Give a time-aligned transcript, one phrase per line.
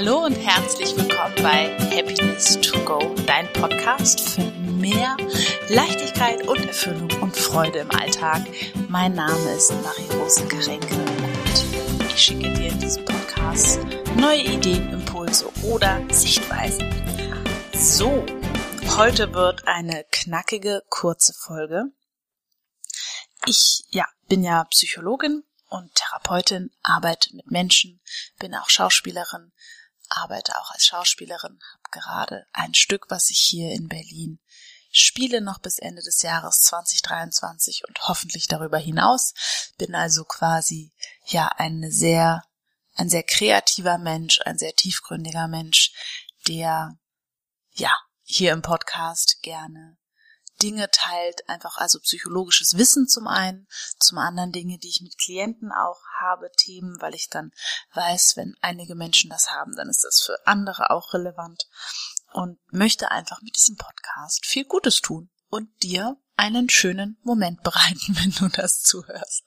[0.00, 5.16] Hallo und herzlich willkommen bei Happiness to Go, dein Podcast für mehr
[5.70, 8.46] Leichtigkeit und Erfüllung und Freude im Alltag.
[8.88, 13.80] Mein Name ist Marie-Rose Karenke und ich schicke dir in diesem Podcast
[14.14, 16.88] neue Ideen, Impulse oder Sichtweisen.
[17.74, 18.24] So,
[18.96, 21.86] heute wird eine knackige, kurze Folge.
[23.46, 28.00] Ich, ja, bin ja Psychologin und Therapeutin, arbeite mit Menschen,
[28.38, 29.50] bin auch Schauspielerin,
[30.08, 34.40] arbeite auch als Schauspielerin, habe gerade ein Stück, was ich hier in Berlin
[34.90, 39.34] spiele noch bis Ende des Jahres 2023 und hoffentlich darüber hinaus.
[39.76, 40.92] Bin also quasi
[41.26, 42.42] ja eine sehr
[42.94, 45.92] ein sehr kreativer Mensch, ein sehr tiefgründiger Mensch,
[46.48, 46.98] der
[47.74, 49.97] ja hier im Podcast gerne
[50.62, 53.66] Dinge teilt, einfach also psychologisches Wissen zum einen,
[53.98, 57.50] zum anderen Dinge, die ich mit Klienten auch habe, Themen, weil ich dann
[57.94, 61.68] weiß, wenn einige Menschen das haben, dann ist das für andere auch relevant
[62.32, 68.16] und möchte einfach mit diesem Podcast viel Gutes tun und dir einen schönen Moment bereiten,
[68.16, 69.44] wenn du das zuhörst,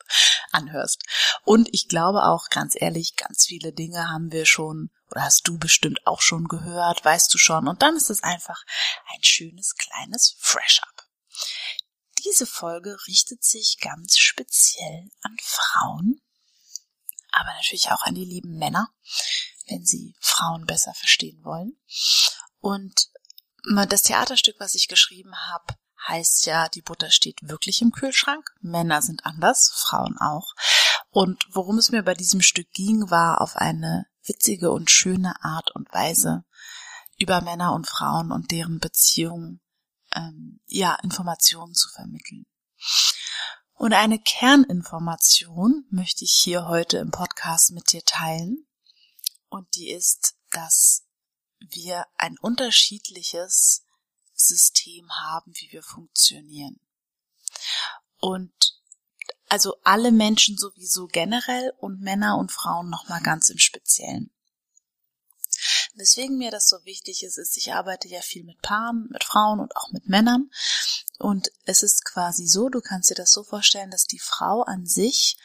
[0.52, 1.04] anhörst.
[1.44, 5.58] Und ich glaube auch, ganz ehrlich, ganz viele Dinge haben wir schon oder hast du
[5.58, 7.68] bestimmt auch schon gehört, weißt du schon.
[7.68, 8.64] Und dann ist es einfach
[9.14, 10.91] ein schönes kleines Fresh-Up.
[12.24, 16.22] Diese Folge richtet sich ganz speziell an Frauen,
[17.32, 18.90] aber natürlich auch an die lieben Männer,
[19.68, 21.78] wenn sie Frauen besser verstehen wollen.
[22.60, 23.10] Und
[23.88, 25.76] das Theaterstück, was ich geschrieben habe,
[26.08, 28.52] heißt ja, die Butter steht wirklich im Kühlschrank.
[28.60, 30.54] Männer sind anders, Frauen auch.
[31.10, 35.72] Und worum es mir bei diesem Stück ging, war auf eine witzige und schöne Art
[35.76, 36.44] und Weise
[37.18, 39.61] über Männer und Frauen und deren Beziehungen
[40.16, 42.46] ähm, ja, Informationen zu vermitteln.
[43.74, 48.68] Und eine Kerninformation möchte ich hier heute im Podcast mit dir teilen.
[49.50, 51.08] Und die ist, dass
[51.60, 53.84] wir ein unterschiedliches
[54.34, 56.80] System haben, wie wir funktionieren.
[58.20, 58.54] Und
[59.50, 64.32] also alle Menschen sowieso generell und Männer und Frauen nochmal ganz im Speziellen.
[66.02, 69.60] Weswegen mir das so wichtig ist, ist, ich arbeite ja viel mit Paaren, mit Frauen
[69.60, 70.50] und auch mit Männern.
[71.20, 74.88] Und es ist quasi so, du kannst dir das so vorstellen, dass die Frau an
[74.88, 75.38] sich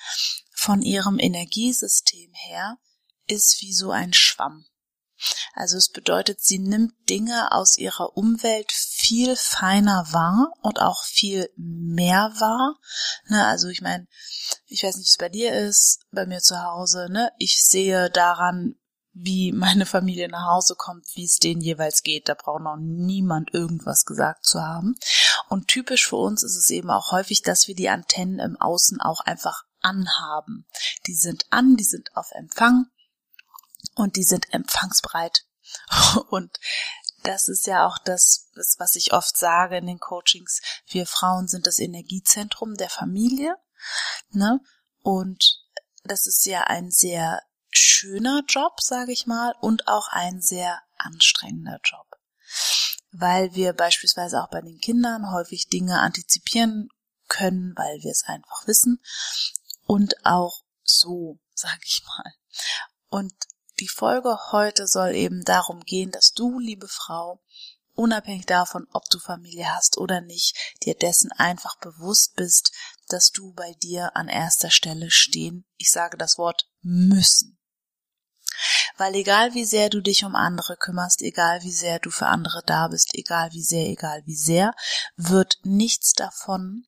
[0.55, 2.79] von ihrem Energiesystem her
[3.27, 4.65] ist wie so ein Schwamm.
[5.53, 11.51] Also es bedeutet, sie nimmt Dinge aus ihrer Umwelt viel feiner wahr und auch viel
[11.57, 12.79] mehr wahr.
[13.27, 14.07] Ne, also ich meine,
[14.67, 17.31] ich weiß nicht, wie es bei dir ist, bei mir zu Hause, ne?
[17.39, 18.77] Ich sehe daran,
[19.19, 22.29] wie meine Familie nach Hause kommt, wie es denen jeweils geht.
[22.29, 24.95] Da braucht noch niemand irgendwas gesagt zu haben.
[25.49, 29.01] Und typisch für uns ist es eben auch häufig, dass wir die Antennen im Außen
[29.01, 30.67] auch einfach anhaben.
[31.07, 32.87] Die sind an, die sind auf Empfang
[33.95, 35.45] und die sind empfangsbereit.
[36.31, 36.61] Und
[37.23, 40.61] das ist ja auch das, was ich oft sage in den Coachings.
[40.87, 43.57] Wir Frauen sind das Energiezentrum der Familie,
[44.31, 44.61] ne?
[45.03, 45.61] Und
[46.05, 47.43] das ist ja ein sehr
[47.77, 52.07] schöner Job, sage ich mal, und auch ein sehr anstrengender Job.
[53.13, 56.89] Weil wir beispielsweise auch bei den Kindern häufig Dinge antizipieren
[57.29, 59.01] können, weil wir es einfach wissen.
[59.85, 62.35] Und auch so, sage ich mal.
[63.09, 63.33] Und
[63.81, 67.43] die Folge heute soll eben darum gehen, dass du, liebe Frau,
[67.95, 72.73] unabhängig davon, ob du Familie hast oder nicht, dir dessen einfach bewusst bist,
[73.09, 77.56] dass du bei dir an erster Stelle stehen, ich sage das Wort müssen.
[78.97, 82.63] Weil egal wie sehr du dich um andere kümmerst, egal wie sehr du für andere
[82.65, 84.73] da bist, egal wie sehr, egal wie sehr,
[85.17, 86.87] wird nichts davon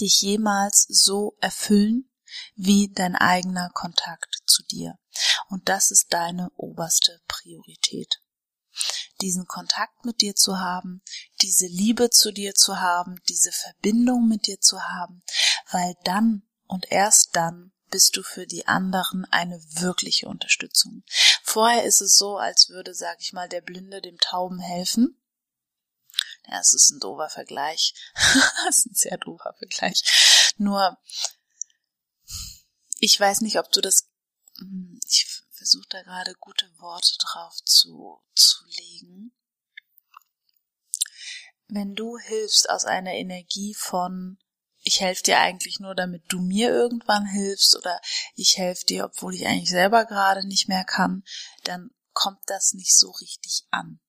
[0.00, 2.10] dich jemals so erfüllen
[2.54, 4.98] wie dein eigener Kontakt zu dir.
[5.48, 8.20] Und das ist deine oberste Priorität.
[9.20, 11.02] Diesen Kontakt mit dir zu haben,
[11.42, 15.22] diese Liebe zu dir zu haben, diese Verbindung mit dir zu haben,
[15.70, 21.04] weil dann und erst dann bist du für die anderen eine wirkliche Unterstützung.
[21.42, 25.20] Vorher ist es so, als würde, sag ich mal, der Blinde dem Tauben helfen.
[26.46, 27.94] Ja, es ist ein doofer Vergleich.
[28.68, 30.54] es ist ein sehr doofer Vergleich.
[30.56, 30.98] Nur,
[32.98, 34.08] ich weiß nicht, ob du das,
[34.58, 39.32] hm, ich versuche da gerade gute Worte drauf zu, zu legen.
[41.68, 44.38] Wenn du hilfst aus einer Energie von,
[44.82, 48.00] ich helfe dir eigentlich nur, damit du mir irgendwann hilfst oder
[48.34, 51.22] ich helfe dir, obwohl ich eigentlich selber gerade nicht mehr kann,
[51.64, 54.00] dann kommt das nicht so richtig an.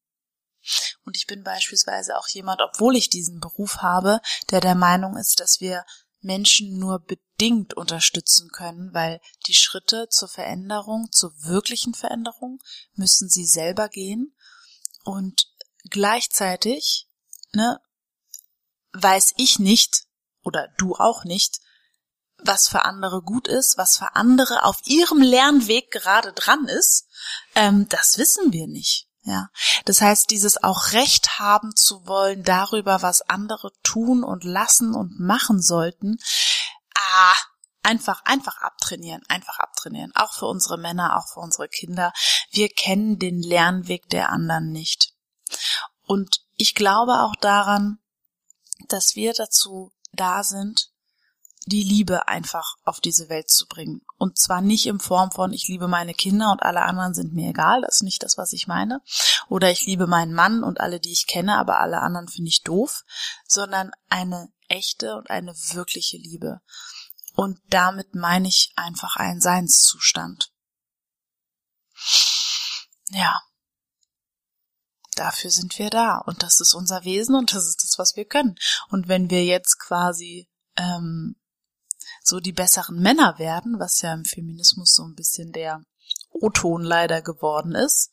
[1.06, 4.22] Und ich bin beispielsweise auch jemand, obwohl ich diesen Beruf habe,
[4.52, 5.86] der der Meinung ist, dass wir
[6.22, 12.62] Menschen nur bedingt unterstützen können, weil die Schritte zur Veränderung, zur wirklichen Veränderung,
[12.94, 14.36] müssen sie selber gehen
[15.04, 15.52] und
[15.90, 17.08] gleichzeitig,
[17.54, 17.82] ne,
[18.94, 20.06] weiß ich nicht
[20.44, 21.60] oder du auch nicht,
[22.44, 27.08] was für andere gut ist, was für andere auf ihrem Lernweg gerade dran ist,
[27.56, 29.08] ähm, das wissen wir nicht.
[29.24, 29.50] Ja,
[29.86, 35.20] das heißt, dieses auch Recht haben zu wollen darüber, was andere tun und lassen und
[35.20, 36.18] machen sollten,
[36.96, 37.36] ah,
[37.84, 40.12] einfach, einfach abtrainieren, einfach abtrainieren.
[40.16, 42.14] Auch für unsere Männer, auch für unsere Kinder.
[42.50, 45.14] Wir kennen den Lernweg der anderen nicht.
[46.08, 48.00] Und ich glaube auch daran,
[48.88, 50.92] dass wir dazu da sind,
[51.66, 54.02] die Liebe einfach auf diese Welt zu bringen.
[54.18, 57.52] Und zwar nicht in Form von, ich liebe meine Kinder und alle anderen sind mir
[57.52, 59.02] egal, das ist nicht das, was ich meine.
[59.48, 62.64] Oder ich liebe meinen Mann und alle, die ich kenne, aber alle anderen finde ich
[62.64, 63.04] doof,
[63.48, 66.62] sondern eine echte und eine wirkliche Liebe.
[67.36, 70.52] Und damit meine ich einfach einen Seinszustand.
[73.10, 73.40] Ja.
[75.16, 78.26] Dafür sind wir da und das ist unser Wesen und das ist das, was wir
[78.26, 78.56] können.
[78.90, 81.36] Und wenn wir jetzt quasi ähm,
[82.24, 85.84] so die besseren Männer werden, was ja im Feminismus so ein bisschen der
[86.30, 88.12] O-Ton leider geworden ist,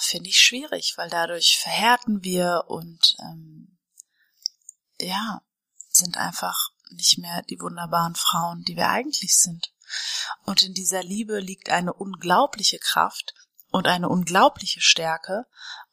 [0.00, 3.78] finde ich schwierig, weil dadurch verhärten wir und ähm,
[5.00, 5.40] ja,
[5.88, 9.72] sind einfach nicht mehr die wunderbaren Frauen, die wir eigentlich sind.
[10.44, 13.34] Und in dieser Liebe liegt eine unglaubliche Kraft
[13.74, 15.46] und eine unglaubliche Stärke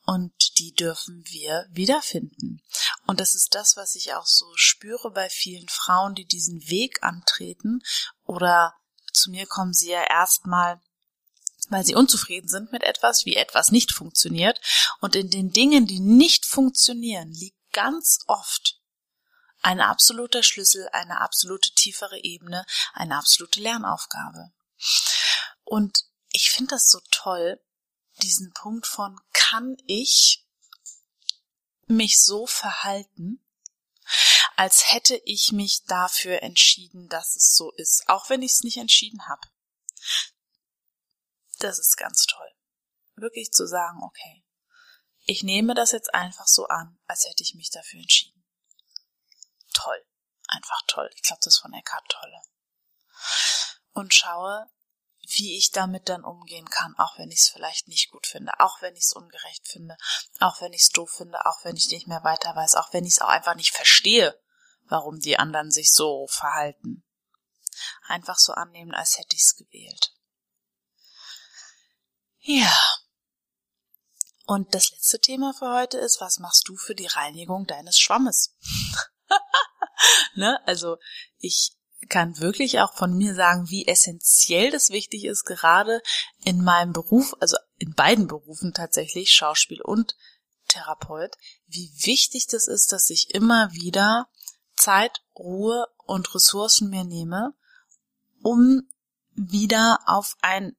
[0.06, 2.62] und die dürfen wir wiederfinden.
[3.08, 7.02] Und das ist das, was ich auch so spüre bei vielen Frauen, die diesen Weg
[7.02, 7.82] antreten
[8.24, 8.76] oder
[9.14, 10.80] zu mir kommen sie ja erstmal
[11.70, 14.60] weil sie unzufrieden sind mit etwas, wie etwas nicht funktioniert.
[15.00, 18.78] Und in den Dingen, die nicht funktionieren, liegt ganz oft
[19.62, 24.52] ein absoluter Schlüssel, eine absolute tiefere Ebene, eine absolute Lernaufgabe.
[25.64, 27.62] Und ich finde das so toll,
[28.22, 30.46] diesen Punkt von kann ich
[31.88, 33.44] mich so verhalten,
[34.56, 38.78] als hätte ich mich dafür entschieden, dass es so ist, auch wenn ich es nicht
[38.78, 39.48] entschieden habe.
[41.60, 42.52] Das ist ganz toll.
[43.16, 44.44] Wirklich zu sagen, okay,
[45.26, 48.44] ich nehme das jetzt einfach so an, als hätte ich mich dafür entschieden.
[49.74, 50.06] Toll.
[50.48, 51.10] Einfach toll.
[51.16, 52.42] Ich glaube, das ist von Eckhart Tolle.
[53.94, 54.70] Und schaue,
[55.28, 58.82] wie ich damit dann umgehen kann, auch wenn ich es vielleicht nicht gut finde, auch
[58.82, 59.96] wenn ich es ungerecht finde,
[60.40, 63.06] auch wenn ich es doof finde, auch wenn ich nicht mehr weiter weiß, auch wenn
[63.06, 64.40] ich es auch einfach nicht verstehe,
[64.86, 67.04] warum die anderen sich so verhalten.
[68.08, 70.14] Einfach so annehmen, als hätte ich es gewählt.
[72.40, 72.76] Ja.
[74.46, 78.58] Und das letzte Thema für heute ist, was machst du für die Reinigung deines Schwammes?
[80.36, 80.60] ne?
[80.66, 80.98] Also
[81.38, 81.78] ich
[82.12, 86.02] kann wirklich auch von mir sagen, wie essentiell das wichtig ist, gerade
[86.44, 90.16] in meinem Beruf, also in beiden Berufen tatsächlich, Schauspiel und
[90.68, 91.36] Therapeut,
[91.68, 94.28] wie wichtig das ist, dass ich immer wieder
[94.76, 97.54] Zeit, Ruhe und Ressourcen mir nehme,
[98.44, 98.84] um
[99.34, 100.76] wieder auf ein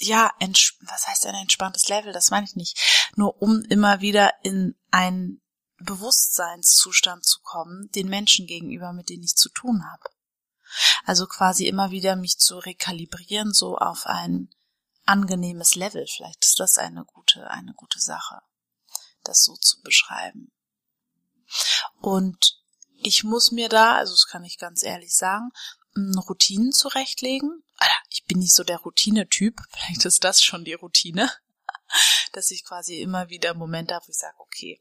[0.00, 2.12] ja, was heißt ein entspanntes Level?
[2.12, 3.10] Das meine ich nicht.
[3.16, 5.40] Nur um immer wieder in ein
[5.80, 10.10] Bewusstseinszustand zu kommen, den Menschen gegenüber, mit denen ich zu tun habe.
[11.04, 14.50] Also quasi immer wieder mich zu rekalibrieren, so auf ein
[15.06, 16.06] angenehmes Level.
[16.06, 18.42] Vielleicht ist das eine gute, eine gute Sache,
[19.24, 20.52] das so zu beschreiben.
[22.00, 22.58] Und
[23.02, 25.50] ich muss mir da, also das kann ich ganz ehrlich sagen,
[25.96, 27.64] Routinen zurechtlegen.
[28.10, 31.30] Ich bin nicht so der Routine-Typ, vielleicht ist das schon die Routine,
[32.32, 34.80] dass ich quasi immer wieder Momente habe, wo ich sage, okay,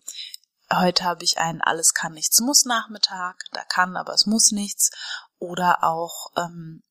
[0.72, 4.92] Heute habe ich einen Alles kann nichts muss Nachmittag, da kann, aber es muss nichts.
[5.40, 6.84] Oder auch, ähm,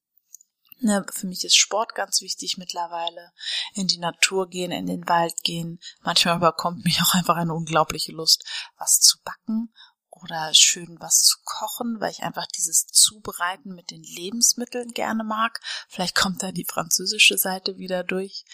[0.79, 3.33] ne, für mich ist Sport ganz wichtig mittlerweile.
[3.75, 5.79] In die Natur gehen, in den Wald gehen.
[6.01, 8.45] Manchmal überkommt mich auch einfach eine unglaubliche Lust,
[8.79, 9.73] was zu backen
[10.09, 15.61] oder schön was zu kochen, weil ich einfach dieses Zubereiten mit den Lebensmitteln gerne mag.
[15.89, 18.45] Vielleicht kommt da die französische Seite wieder durch.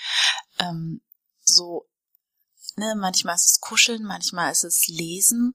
[0.58, 1.00] Ähm,
[1.44, 1.88] so
[2.76, 5.54] Ne, manchmal ist es Kuscheln, manchmal ist es Lesen,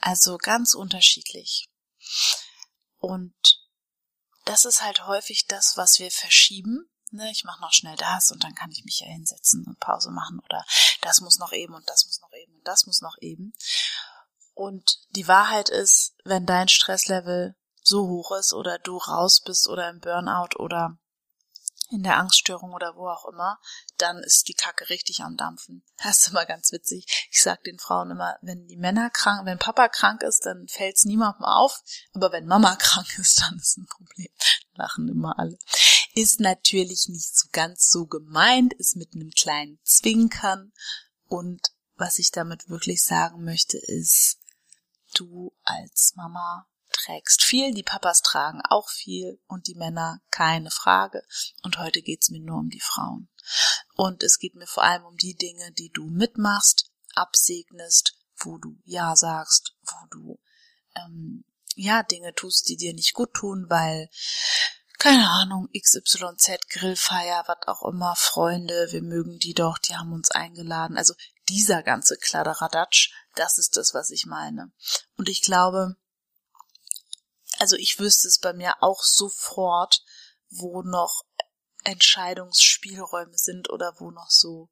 [0.00, 1.68] also ganz unterschiedlich.
[2.98, 3.34] Und
[4.44, 6.88] das ist halt häufig das, was wir verschieben.
[7.10, 10.10] Ne, ich mache noch schnell das und dann kann ich mich ja hinsetzen und Pause
[10.10, 10.64] machen oder
[11.02, 13.52] das muss noch eben und das muss noch eben und das muss noch eben.
[14.54, 19.88] Und die Wahrheit ist, wenn dein Stresslevel so hoch ist oder du raus bist oder
[19.90, 20.98] im Burnout oder
[21.90, 23.58] in der Angststörung oder wo auch immer,
[23.98, 25.82] dann ist die Kacke richtig am Dampfen.
[26.02, 27.28] Das ist immer ganz witzig.
[27.30, 31.04] Ich sag den Frauen immer, wenn die Männer krank, wenn Papa krank ist, dann fällt's
[31.04, 31.80] niemandem auf,
[32.12, 34.28] aber wenn Mama krank ist, dann ist ein Problem.
[34.74, 35.56] Lachen immer alle.
[36.14, 40.72] Ist natürlich nicht so ganz so gemeint, ist mit einem kleinen Zwinkern
[41.26, 44.38] und was ich damit wirklich sagen möchte ist,
[45.14, 51.22] du als Mama trägst viel, die Papas tragen auch viel und die Männer keine Frage.
[51.62, 53.28] Und heute geht's mir nur um die Frauen.
[53.94, 58.78] Und es geht mir vor allem um die Dinge, die du mitmachst, absegnest, wo du
[58.84, 60.40] Ja sagst, wo du
[60.96, 64.08] ähm, ja Dinge tust, die dir nicht gut tun, weil
[64.98, 70.30] keine Ahnung, XYZ, Grillfeier, was auch immer, Freunde, wir mögen die doch, die haben uns
[70.30, 70.96] eingeladen.
[70.96, 71.14] Also
[71.48, 74.72] dieser ganze Kladderadatsch, das ist das, was ich meine.
[75.16, 75.96] Und ich glaube,
[77.64, 80.04] also ich wüsste es bei mir auch sofort,
[80.50, 81.24] wo noch
[81.82, 84.68] Entscheidungsspielräume sind oder wo noch so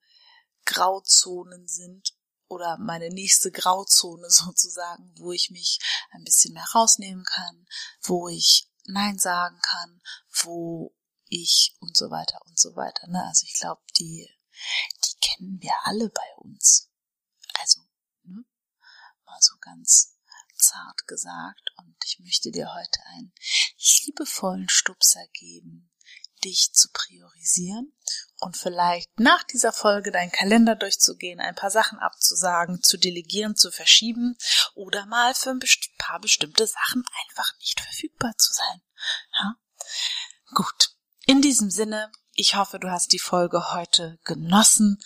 [0.67, 2.13] Grauzonen sind
[2.49, 5.79] oder meine nächste Grauzone sozusagen, wo ich mich
[6.11, 7.67] ein bisschen mehr rausnehmen kann,
[8.03, 10.03] wo ich Nein sagen kann,
[10.43, 10.95] wo
[11.31, 13.07] ich und so weiter und so weiter.
[13.07, 13.25] Ne?
[13.27, 14.29] Also ich glaube, die,
[15.03, 16.91] die kennen wir alle bei uns.
[17.59, 17.81] Also,
[18.25, 18.45] ne?
[19.25, 20.12] mal so ganz
[20.63, 23.33] zart gesagt und ich möchte dir heute einen
[24.07, 25.91] liebevollen Stupser geben,
[26.45, 27.93] dich zu priorisieren
[28.39, 33.71] und vielleicht nach dieser Folge deinen Kalender durchzugehen, ein paar Sachen abzusagen, zu delegieren, zu
[33.71, 34.37] verschieben
[34.75, 35.61] oder mal für ein
[35.99, 38.83] paar bestimmte Sachen einfach nicht verfügbar zu sein.
[39.35, 39.57] Ja?
[40.55, 40.97] Gut.
[41.25, 44.99] In diesem Sinne, ich hoffe, du hast die Folge heute genossen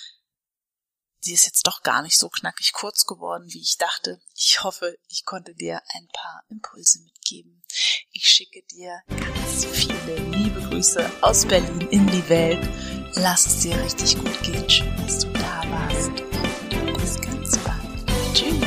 [1.21, 4.21] sie ist jetzt doch gar nicht so knackig kurz geworden, wie ich dachte.
[4.35, 7.63] Ich hoffe, ich konnte dir ein paar Impulse mitgeben.
[8.13, 12.69] Ich schicke dir ganz viele liebe Grüße aus Berlin in die Welt.
[13.17, 14.69] Lass es dir richtig gut gehen.
[14.69, 16.13] Schön, dass du da warst.
[16.99, 18.35] Bis ganz bald.
[18.35, 18.66] Tschüss.